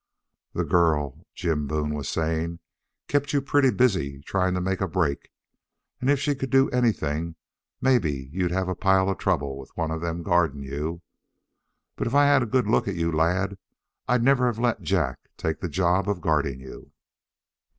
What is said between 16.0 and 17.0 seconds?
of guardin' you."